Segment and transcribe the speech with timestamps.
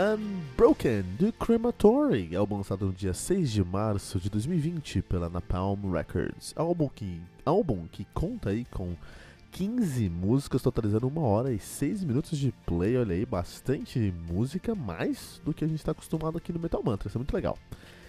[0.00, 6.54] Unbroken, do Crematory, álbum lançado no dia 6 de março de 2020 pela Napalm Records.
[6.56, 8.96] Álbum que, álbum que conta aí com
[9.52, 12.96] 15 músicas, totalizando 1 hora e 6 minutos de play.
[12.96, 17.08] Olha aí, bastante música, mais do que a gente está acostumado aqui no Metal Mantra.
[17.08, 17.58] Isso é muito legal.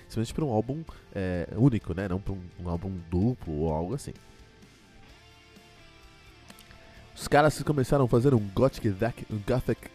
[0.03, 2.07] Principalmente para um álbum é, único, né?
[2.07, 4.13] Não para um, um álbum duplo ou algo assim.
[7.13, 8.95] Os caras começaram a fazer um Gothic,
[9.45, 9.89] Gothic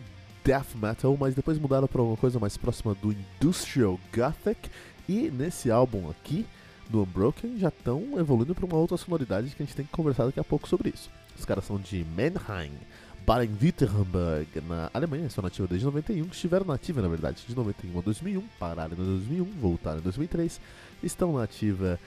[0.47, 4.71] death metal, mas depois mudaram para uma coisa mais próxima do industrial gothic.
[5.09, 6.47] E nesse álbum aqui,
[6.89, 10.25] do Unbroken, já estão evoluindo para uma outra sonoridade que a gente tem que conversar
[10.25, 11.11] daqui a pouco sobre isso.
[11.37, 12.71] Os caras são de Mannheim,
[13.27, 18.41] Baden-Württemberg, na Alemanha, são nativos desde 91, estiveram nativa na verdade de 91 a 2001,
[18.59, 20.61] pararam em 2001, voltaram em 2003,
[21.03, 21.99] estão nativa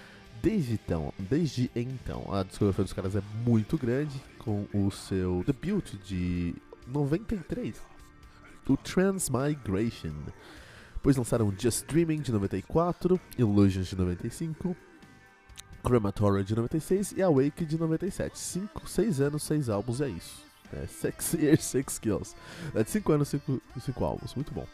[0.42, 2.24] desde então, desde então.
[2.34, 6.56] A discografia dos caras é muito grande, com o seu debut de
[6.88, 7.89] 93,
[8.70, 10.14] o Transmigration.
[10.94, 14.76] Depois lançaram Just Dreaming de 94, Illusions de 95,
[15.84, 18.38] Crematory de 96 e Awake de 97.
[18.38, 20.44] 5, 6 anos, 6 álbuns, é isso.
[20.74, 22.36] É, six years, six kills.
[22.76, 24.68] É de 5 anos, 5 álbuns, muito bom.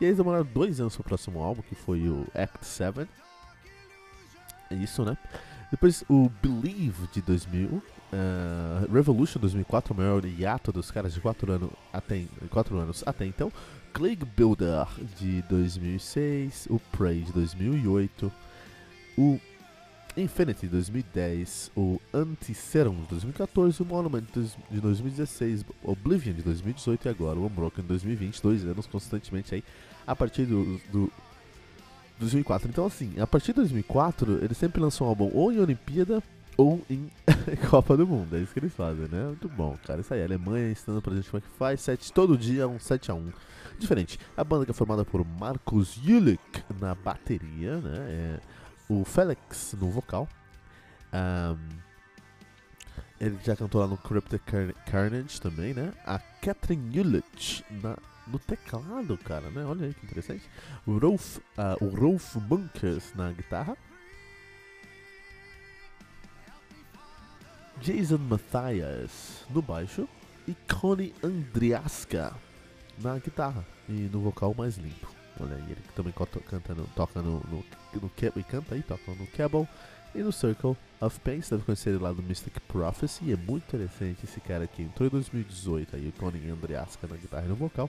[0.00, 3.08] E aí eles demoraram 2 anos pro próximo álbum, que foi o Act 7.
[4.70, 5.16] É isso, né?
[5.70, 7.82] Depois o Believe de 2000,
[8.12, 13.24] Uh, Revolution 2004, o maior hiato dos caras de 4 anos até, quatro anos até
[13.24, 13.52] então.
[13.92, 18.32] Plague Builder de 2006, o Prey de 2008,
[19.16, 19.38] o
[20.16, 24.24] Infinity de 2010, o Anti-Serum de 2014, o Monument
[24.70, 29.62] de 2016, Oblivion de 2018 e agora o Unbroken de 2020, dois anos constantemente aí
[30.04, 31.12] a partir do, do
[32.20, 32.68] 2004.
[32.68, 36.22] Então assim, a partir de 2004 ele sempre lançou um álbum ou em Olimpíada
[36.56, 37.10] ou em
[37.70, 38.36] Copa do Mundo.
[38.36, 39.24] É isso que eles fazem, né?
[39.26, 40.00] Muito bom, cara.
[40.00, 41.80] Isso aí, a Alemanha ensinando pra gente como é que faz.
[41.80, 43.32] Sete, todo dia um 7 a 1
[43.78, 44.20] Diferente.
[44.36, 48.06] A banda que é formada por Marcos Julik na bateria, né?
[48.08, 48.40] É
[48.90, 50.28] o Felix no vocal.
[51.14, 51.56] Um,
[53.18, 54.42] ele já cantou lá no Cryptic
[54.90, 55.92] Carnage também, né?
[56.04, 57.96] A Catherine Julich na,
[58.30, 59.64] no teclado, cara, né?
[59.64, 60.48] Olha aí que interessante.
[60.86, 63.76] O Rolf, uh, o Rolf Bunkers na guitarra.
[67.80, 70.06] Jason Matthias no baixo
[70.46, 72.34] e Connie Andriaska
[72.98, 75.08] na guitarra e no vocal mais limpo.
[75.40, 77.64] Olha aí, ele também canta no, toca no, no,
[77.94, 79.66] no, e canta aí, toca no Cable
[80.14, 81.40] e no Circle of Pain.
[81.40, 83.32] Você deve conhecer ele lá do Mystic Prophecy.
[83.32, 84.82] É muito interessante esse cara aqui.
[84.82, 87.88] Entrou em 2018 aí, o Connie Andriaska na guitarra e no vocal.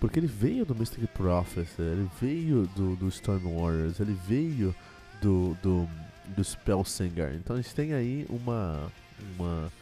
[0.00, 4.74] Porque ele veio do Mystic Prophecy, ele veio do, do Storm Warriors, ele veio
[5.20, 5.88] do, do
[6.34, 7.34] do Spellsinger.
[7.34, 8.90] Então a gente tem aí uma,
[9.36, 9.72] uma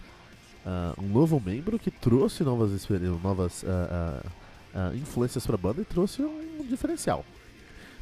[0.66, 2.86] uh, um novo membro que trouxe novas,
[3.22, 4.26] novas uh,
[4.74, 7.24] uh, influências para a banda e trouxe um diferencial.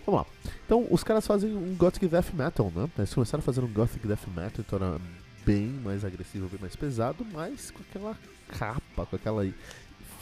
[0.04, 0.26] Vamos lá.
[0.66, 2.88] Então os caras fazem um Gothic Death Metal, né?
[2.98, 5.00] Eles começaram fazer um Gothic Death Metal, então era
[5.44, 8.18] bem mais agressivo, bem mais pesado, mas com aquela
[8.48, 9.46] capa, com aquela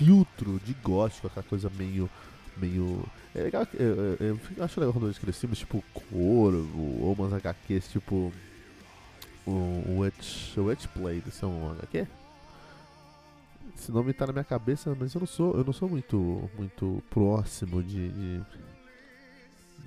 [0.00, 2.08] filtro de gótico, aquela coisa meio
[2.56, 3.04] meio.
[3.34, 7.88] É legal, eu, eu, eu acho legal quando eles crescemos, tipo Corvo, ou umas HQs
[7.88, 8.32] tipo.
[9.46, 12.06] O Witch, Witchblade, são um HQ?
[13.76, 17.02] Esse nome tá na minha cabeça, mas eu não sou, eu não sou muito, muito
[17.08, 18.42] próximo de, de,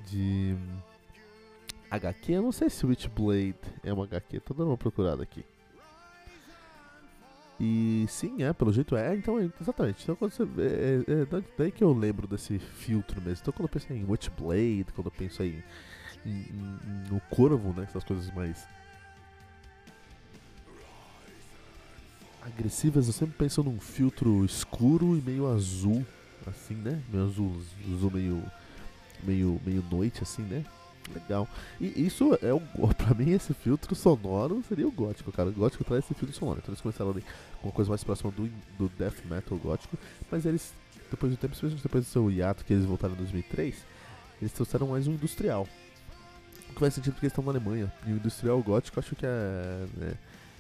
[0.08, 0.56] de
[1.90, 2.34] HQ.
[2.34, 5.46] Eu não sei se Witchblade é uma HQ, tô dando uma procurada aqui.
[7.60, 10.04] E sim, é, pelo jeito é, então exatamente.
[10.04, 10.44] Então você.
[10.44, 13.40] É, é, daí que eu lembro desse filtro mesmo.
[13.42, 15.64] Então quando eu penso em Witchblade, quando eu penso aí
[16.26, 16.80] em, em,
[17.10, 17.84] no Corvo, né?
[17.84, 18.68] Essas coisas mais.
[22.42, 26.06] agressivas, eu sempre penso num filtro escuro e meio azul,
[26.46, 27.02] assim, né?
[27.10, 27.62] Meio azul,
[27.96, 28.44] azul meio.
[29.24, 30.66] meio, meio noite, assim, né?
[31.12, 31.48] Legal.
[31.80, 32.62] E isso é o.
[32.96, 35.50] Pra mim, esse filtro sonoro seria o gótico, cara.
[35.50, 36.60] O gótico traz esse filtro sonoro.
[36.62, 37.24] Então eles começaram ali
[37.62, 39.98] com uma coisa mais próxima do, do death metal gótico.
[40.32, 40.74] Mas eles,
[41.12, 43.76] depois do tempo, especialmente depois do seu hiato que eles voltaram em 2003,
[44.42, 45.68] eles trouxeram mais um industrial.
[46.70, 47.92] O que faz sentido porque eles estão na Alemanha.
[48.06, 49.86] E o industrial gótico acho que é.
[49.98, 50.14] Né,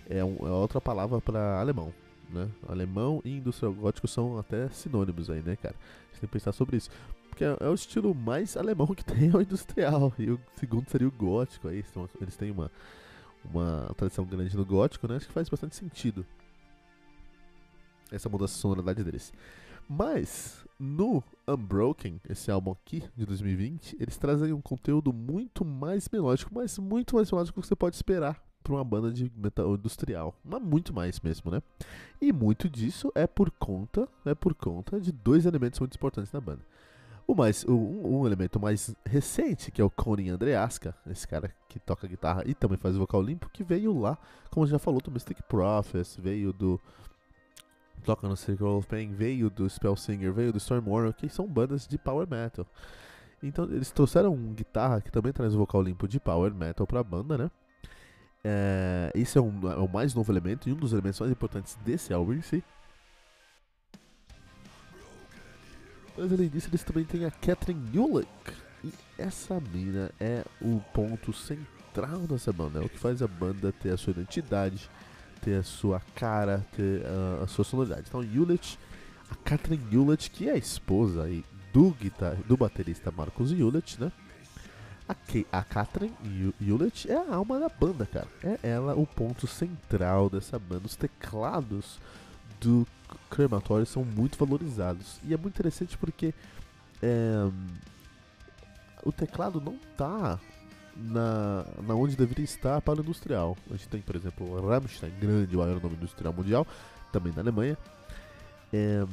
[0.09, 1.93] é, um, é outra palavra para alemão.
[2.29, 2.49] Né?
[2.67, 5.75] Alemão e industrial gótico são até sinônimos aí, né, cara?
[5.75, 6.89] A gente tem que pensar sobre isso.
[7.33, 10.13] Porque é, é, o estilo mais alemão que tem, é o industrial.
[10.19, 11.67] E o segundo seria o gótico.
[11.67, 11.83] Aí
[12.21, 12.71] eles têm uma,
[13.43, 15.15] uma tradição grande no gótico, né?
[15.15, 16.23] Acho que faz bastante sentido
[18.11, 19.33] essa mudança de sonoridade deles.
[19.89, 26.53] Mas, no Unbroken, esse álbum aqui, de 2020, eles trazem um conteúdo muito mais melódico,
[26.53, 30.61] mas muito mais melódico que você pode esperar para uma banda de metal industrial, mas
[30.61, 31.61] muito mais mesmo, né?
[32.21, 36.39] E muito disso é por conta, é por conta de dois elementos muito importantes na
[36.39, 36.61] banda.
[37.25, 41.79] O mais, um, um, elemento mais recente, que é o Conan Andreaska, esse cara que
[41.79, 44.17] toca guitarra e também faz vocal limpo, que veio lá,
[44.51, 46.79] como já falou, do Mystic Prophets, veio do
[48.03, 51.97] toca no Circle of Pain, veio do Spellsinger, veio do Stormwarrior, que são bandas de
[51.97, 52.67] power metal.
[53.41, 57.37] Então eles trouxeram um guitarra que também traz vocal limpo de power metal pra banda,
[57.37, 57.51] né?
[58.43, 61.75] É, esse é, um, é o mais novo elemento e um dos elementos mais importantes
[61.85, 62.63] desse álbum em si.
[66.17, 68.29] Mas além disso, eles também têm a Catherine Hewlett.
[68.83, 72.81] E essa mina é o ponto central dessa banda.
[72.81, 74.89] É o que faz a banda ter a sua identidade,
[75.41, 78.05] ter a sua cara, ter a, a sua sonoridade.
[78.07, 78.77] Então, Hewlett,
[79.29, 84.11] a Catherine Hewlett, que é a esposa aí do, guitar, do baterista Marcos Hewlett, né?
[85.07, 85.15] A,
[85.51, 86.13] a Catherine
[86.61, 88.27] Hewlett é a alma da banda, cara.
[88.43, 90.85] É ela o ponto central dessa banda.
[90.85, 91.99] Os teclados
[92.63, 92.87] do
[93.29, 95.19] crematório são muito valorizados.
[95.23, 96.33] E é muito interessante porque
[97.01, 97.49] é,
[99.03, 100.39] o teclado não tá
[100.95, 103.57] na, na onde deveria estar para o industrial.
[103.69, 106.67] A gente tem, por exemplo, Rammstein, grande, maior nome industrial mundial,
[107.11, 107.77] também na Alemanha.
[108.71, 109.05] É,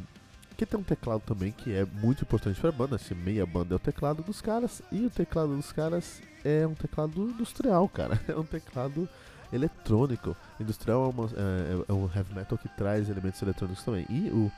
[0.57, 2.99] que tem um teclado também que é muito importante para a banda.
[2.99, 6.75] Se meia banda é o teclado dos caras, e o teclado dos caras é um
[6.75, 8.21] teclado industrial, cara.
[8.29, 9.09] É um teclado
[9.53, 10.37] eletrônico.
[10.59, 14.07] Industrial é, uma, é, é, um heavy metal que traz elementos eletrônicos também.
[14.09, 14.53] E o.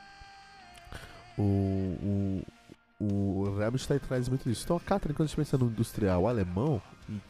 [1.37, 2.41] O.
[2.99, 4.63] O, o Rammstein traz muito disso.
[4.63, 6.81] Então a Catherine, quando a gente pensa no industrial alemão,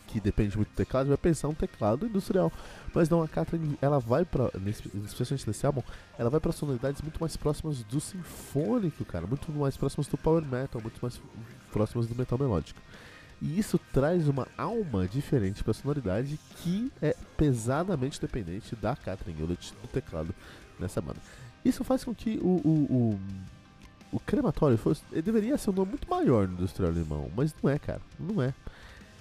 [0.08, 2.52] que depende muito do teclado, vai pensar um teclado industrial.
[2.94, 5.82] Mas não, a Catherine, ela vai pra, nesse, especialmente nesse álbum,
[6.18, 9.26] ela vai para sonoridades muito mais próximas do sinfônico, cara.
[9.26, 11.20] Muito mais próximas do power metal, muito mais
[11.72, 12.80] próximas do metal melódico.
[13.44, 19.38] E isso traz uma alma diferente para a sonoridade que é pesadamente dependente da Catherine
[19.38, 20.34] Hewlett do teclado
[20.80, 21.20] nessa banda.
[21.64, 23.20] Isso faz com que o, o, o,
[24.14, 27.78] o crematório fosse, deveria ser um nome muito maior no industrial alemão, mas não é,
[27.78, 28.54] cara, não é.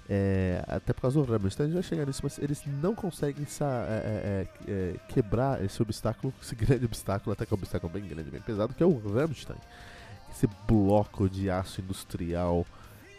[0.07, 3.43] É, até por causa do Rammstein, a gente vai chegar nisso, mas eles não conseguem
[3.43, 7.91] essa, é, é, é, quebrar esse obstáculo, esse grande obstáculo, até que é um obstáculo
[7.91, 9.59] bem grande, bem pesado, que é o Rammstein.
[10.31, 12.65] Esse bloco de aço industrial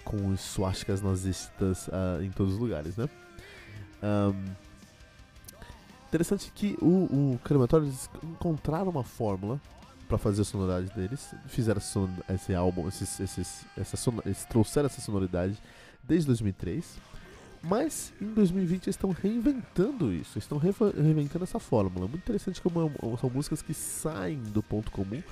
[0.04, 3.08] com suásticas nazistas uh, em todos os lugares, né?
[4.02, 4.52] Um,
[6.08, 7.92] interessante que o, o crematório
[8.22, 9.60] encontraram uma fórmula
[10.06, 11.80] para fazer a sonoridade deles, fizeram
[12.32, 15.58] esse álbum, esses, esses, essa son eles trouxeram essa sonoridade
[16.02, 17.14] desde 2003.
[17.66, 22.06] Mas em 2020 eles estão reinventando isso, estão re reinventando essa fórmula.
[22.06, 25.22] Muito interessante como é, são músicas que saem do ponto comum.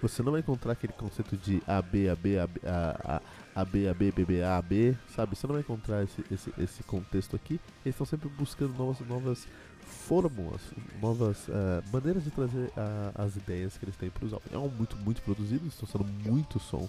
[0.00, 3.22] Você não vai encontrar aquele conceito de AB, AB, AB, A, A,
[3.54, 5.36] AB, AB, BB, A, B, sabe?
[5.36, 7.60] Você não vai encontrar esse, esse, esse contexto aqui.
[7.84, 9.46] Eles estão sempre buscando novas, novas
[9.80, 10.60] fórmulas,
[11.00, 14.52] novas uh, maneiras de trazer uh, as ideias que eles têm para os álbuns.
[14.52, 16.88] É um muito, muito produzido, estão sendo muito som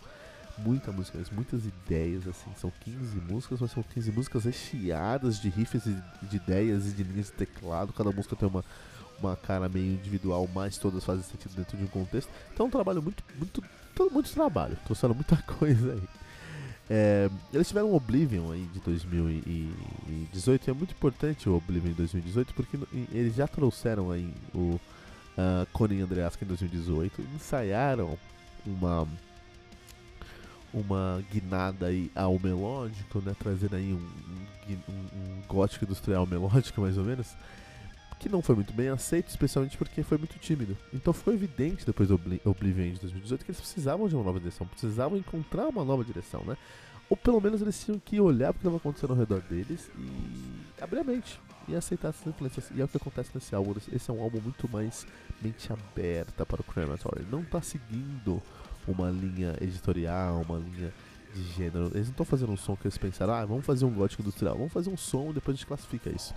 [0.57, 2.51] muita música, muitas ideias, assim.
[2.57, 7.03] São 15 músicas, mas são 15 músicas recheadas de riffs e de ideias e de
[7.03, 7.93] linhas de teclado.
[7.93, 8.63] Cada música tem uma,
[9.19, 12.29] uma cara meio individual, mas todas fazem sentido dentro de um contexto.
[12.53, 13.63] Então é um trabalho muito, muito,
[14.11, 14.77] muito trabalho.
[14.85, 16.22] Trouxeram muita coisa aí.
[16.89, 21.95] É, eles tiveram um Oblivion aí de 2018 e é muito importante o Oblivion em
[21.95, 22.77] 2018 porque
[23.11, 24.79] eles já trouxeram aí o
[25.37, 28.17] uh, Conan Andreaska em 2018, ensaiaram
[28.65, 29.07] uma
[30.73, 33.35] uma guinada aí ao melódico, né?
[33.37, 34.09] Trazendo aí um,
[34.67, 37.27] um, um gótico industrial melódico, mais ou menos.
[38.19, 40.77] Que não foi muito bem aceito, especialmente porque foi muito tímido.
[40.93, 42.15] Então ficou evidente depois do
[42.45, 46.43] Oblivion de 2018 que eles precisavam de uma nova direção, precisavam encontrar uma nova direção,
[46.45, 46.57] né?
[47.09, 50.81] Ou pelo menos eles tinham que olhar o que estava acontecendo ao redor deles e
[50.81, 52.69] abrir a mente e aceitar essas influências.
[52.73, 53.75] E é o que acontece nesse álbum.
[53.91, 55.05] Esse é um álbum muito mais
[55.41, 57.25] mente aberta para o Crematory.
[57.29, 58.41] Não está seguindo
[58.87, 60.93] uma linha editorial, uma linha
[61.33, 61.85] de gênero.
[61.93, 64.55] Eles não estão fazendo um som que eles pensaram, ah, vamos fazer um gótico industrial,
[64.55, 66.33] vamos fazer um som e depois a gente classifica isso.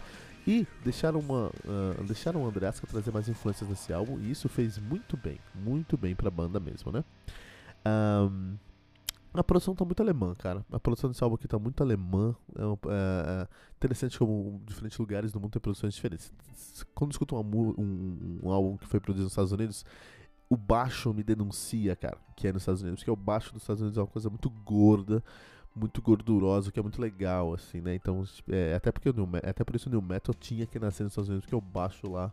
[0.47, 1.49] E deixaram uma.
[1.65, 5.97] Uh, deixaram o Andreasca trazer mais influências nesse álbum e isso fez muito bem, muito
[5.97, 7.05] bem pra banda mesmo, né?
[7.85, 8.57] Um,
[9.35, 10.65] a produção tá muito alemã, cara.
[10.73, 12.35] A produção desse álbum aqui tá muito alemã.
[12.55, 16.33] É, é, é interessante como diferentes lugares do mundo tem produções diferentes.
[16.95, 19.85] Quando escuta um, um, um, álbum que foi produzido nos Estados Unidos,
[20.49, 23.83] o baixo me denuncia, cara, que é nos Estados Unidos, porque o baixo dos Estados
[23.83, 25.23] Unidos é uma coisa muito gorda,
[25.77, 27.95] muito gordurosa, que é muito legal, assim, né?
[27.95, 31.03] Então, é, até porque o New, até por isso o New Metal tinha que nascer
[31.03, 32.33] nos Estados Unidos, porque o baixo lá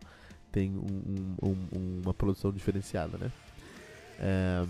[0.49, 3.31] tem um, um, uma produção diferenciada, né?
[4.17, 4.65] É,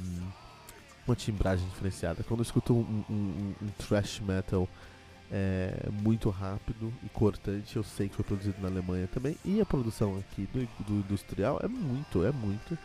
[1.05, 2.23] uma timbragem diferenciada.
[2.23, 4.67] Quando eu escuto um, um, um thrash metal
[5.31, 9.37] é, muito rápido e cortante, eu sei que foi produzido na Alemanha também.
[9.45, 12.77] E a produção aqui do, do industrial é muito, é muito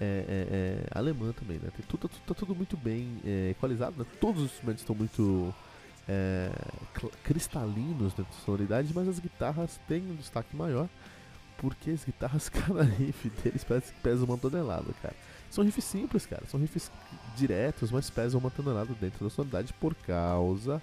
[0.00, 1.70] é, é, é alemã também, né?
[1.76, 4.06] Tem tudo, tá tudo muito bem é, equalizado, né?
[4.20, 5.54] Todos os instrumentos estão muito
[6.08, 6.50] é,
[7.22, 10.88] cristalinos na sonoridade, mas as guitarras têm um destaque maior
[11.58, 15.14] porque as guitarras, cada riff deles parece que pesa uma tonelada, cara.
[15.50, 16.42] São riffs simples, cara.
[16.46, 16.90] São riffs
[17.36, 20.82] diretos, mas pesam uma tonelada dentro da sonoridade por causa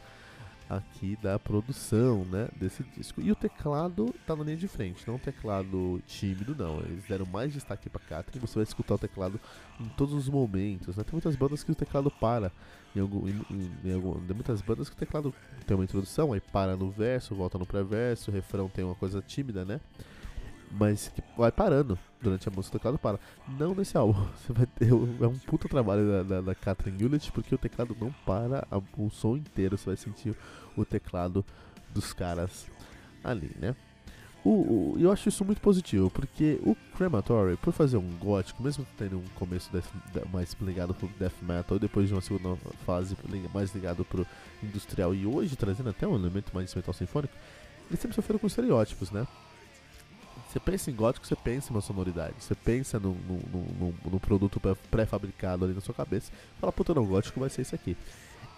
[0.78, 3.22] aqui da produção, né, desse disco.
[3.22, 6.80] E o teclado tá na linha de frente, não um teclado tímido, não.
[6.80, 9.40] Eles deram mais destaque pra Catherine, você vai escutar o teclado
[9.80, 11.04] em todos os momentos, né?
[11.04, 12.51] Tem muitas bandas que o teclado para,
[12.96, 15.34] em, algum, em, em, em algum, tem muitas bandas que o teclado
[15.68, 19.22] tem uma introdução, aí para no verso, volta no pré-verso, o refrão tem uma coisa
[19.22, 19.82] tímida, né?
[20.72, 23.20] mas que vai parando durante a música, o teclado para.
[23.60, 27.31] Não nesse álbum, você vai ter, é um puta trabalho da, da, da Catherine Hewlett,
[27.31, 30.35] porque o teclado não para a, o som inteiro, você vai sentir
[30.75, 31.45] o teclado
[31.93, 32.65] dos caras
[33.23, 33.75] ali, né?
[34.43, 38.88] O, o, eu acho isso muito positivo, porque o Crematory, por fazer um gótico, mesmo
[38.97, 39.85] tendo um começo death,
[40.33, 43.15] mais ligado pro death metal, depois de uma segunda fase
[43.53, 44.25] mais ligado pro
[44.63, 47.35] industrial, e hoje trazendo até um elemento mais metal sinfônico,
[47.88, 49.27] eles sempre sofreram com estereótipos, né?
[50.51, 52.34] Você pensa em gótico, você pensa em uma sonoridade.
[52.38, 53.38] Você pensa no, no,
[53.79, 56.29] no, no produto pré-fabricado ali na sua cabeça.
[56.60, 57.96] Fala, puta, não, gótico vai ser isso aqui.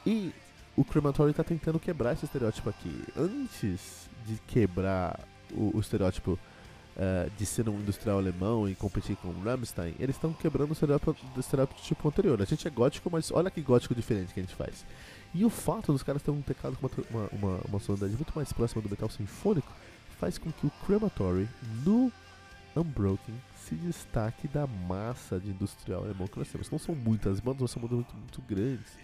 [0.04, 0.34] E
[0.76, 3.04] o Crematory tá tentando quebrar esse estereótipo aqui.
[3.16, 5.20] Antes de quebrar
[5.52, 10.16] o, o estereótipo uh, de ser um industrial alemão e competir com o Rammstein, eles
[10.16, 12.42] estão quebrando o estereótipo, o estereótipo tipo anterior.
[12.42, 14.84] A gente é gótico, mas olha que gótico diferente que a gente faz.
[15.32, 18.52] E o fato dos caras terem um teclado com uma, uma, uma sonoridade muito mais
[18.52, 19.72] próxima do metal sinfônico
[20.24, 21.50] faz com que o Crematory
[21.84, 22.10] no
[22.78, 26.72] Unbroken se destaque da massa de industrial alemão que nós temos.
[26.72, 28.98] Não são muitas bandas, mas são bandas muito, muito grandes.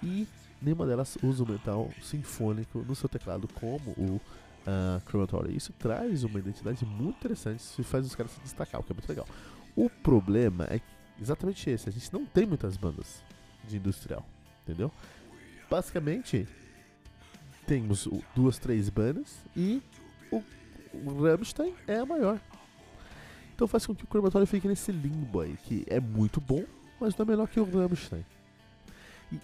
[0.00, 0.28] E
[0.62, 5.56] nenhuma delas usa o metal sinfônico no seu teclado como o uh, Crematory.
[5.56, 8.94] Isso traz uma identidade muito interessante e faz os caras se destacar, o que é
[8.94, 9.26] muito legal.
[9.74, 10.80] O problema é
[11.20, 13.24] exatamente esse: a gente não tem muitas bandas
[13.66, 14.24] de industrial,
[14.62, 14.92] entendeu?
[15.68, 16.46] Basicamente,
[17.66, 19.82] temos duas, três bandas e
[20.30, 22.40] o Rammstein é a maior.
[23.54, 26.64] Então faz com que o crematório fique nesse limbo aí, que é muito bom,
[27.00, 28.24] mas não é melhor que o Rammstein.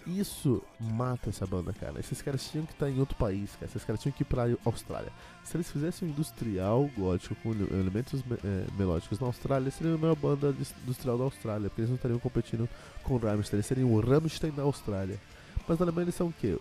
[0.07, 1.99] E isso mata essa banda, cara.
[1.99, 3.65] Esses caras tinham que estar em outro país, cara.
[3.65, 5.11] Esses caras tinham que ir pra Austrália.
[5.43, 10.15] Se eles fizessem um industrial gótico com elementos é, melódicos na Austrália, seria a maior
[10.15, 12.69] banda industrial da Austrália, porque eles não estariam competindo
[13.03, 15.19] com o Rammstein, eles seriam o Rammstein da Austrália.
[15.67, 16.57] Mas na Alemanha eles são o quê?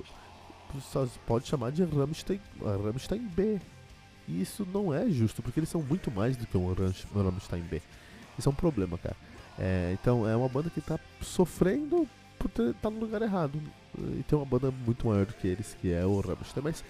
[0.80, 3.60] Só pode chamar de Rammstein, Rammstein B,
[4.30, 6.72] e isso não é justo, porque eles são muito mais do que um
[7.14, 7.82] Rammstein B.
[8.38, 9.16] Isso é um problema, cara.
[9.58, 12.08] É, então é uma banda que tá sofrendo
[12.38, 13.60] por estar tá no lugar errado.
[13.98, 16.62] E tem uma banda muito maior do que eles, que é o Rammstein.
[16.62, 16.84] Mas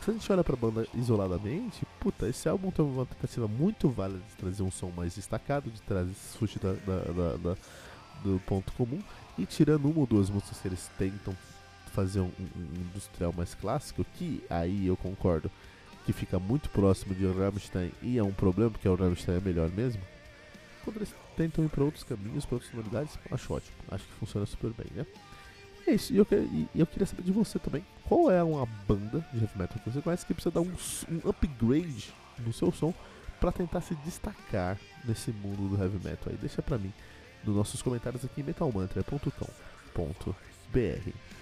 [0.00, 4.20] se a gente olha pra banda isoladamente, puta, esse álbum tem uma tentativa muito válida
[4.30, 7.56] de trazer um som mais destacado, de trazer fugir da, da, da,
[8.22, 9.02] do ponto comum.
[9.36, 11.34] E tirando uma ou duas músicas que eles tentam
[11.92, 15.50] fazer um, um industrial mais clássico, que aí eu concordo
[16.04, 19.70] que fica muito próximo de Rammstein e é um problema, porque o Rammstein é melhor
[19.70, 20.02] mesmo,
[20.84, 23.76] quando eles tentam ir para outros caminhos, para outras sonoridades, acho ótimo.
[23.90, 25.06] Acho que funciona super bem, né?
[25.86, 27.84] É isso, e eu, e eu queria saber de você também.
[28.04, 30.72] Qual é uma banda de heavy metal que você conhece que precisa dar um,
[31.10, 32.94] um upgrade no seu som
[33.40, 36.36] para tentar se destacar nesse mundo do heavy metal aí?
[36.36, 36.92] Deixa pra mim
[37.44, 41.41] nos nossos comentários aqui em metalmantra.com.br.